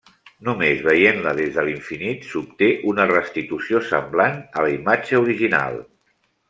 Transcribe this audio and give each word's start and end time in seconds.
Només 0.45 0.79
veient-la 0.85 1.33
des 1.39 1.51
de 1.57 1.65
l'infinit, 1.67 2.25
s'obté 2.31 2.71
una 2.95 3.07
restitució 3.13 3.83
semblant 3.93 4.43
a 4.59 4.65
la 4.69 4.77
imatge 4.81 5.25
original. 5.27 5.83